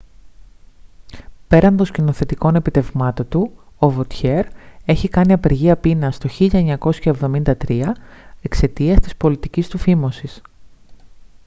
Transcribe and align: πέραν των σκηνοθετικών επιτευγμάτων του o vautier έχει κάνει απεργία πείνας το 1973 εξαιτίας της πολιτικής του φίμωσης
πέραν 1.47 1.77
των 1.77 1.85
σκηνοθετικών 1.85 2.55
επιτευγμάτων 2.55 3.27
του 3.27 3.51
o 3.79 3.97
vautier 3.97 4.43
έχει 4.85 5.09
κάνει 5.09 5.33
απεργία 5.33 5.77
πείνας 5.77 6.17
το 6.17 6.29
1973 7.67 7.83
εξαιτίας 8.41 8.99
της 8.99 9.15
πολιτικής 9.15 9.67
του 9.67 9.77
φίμωσης 9.77 10.41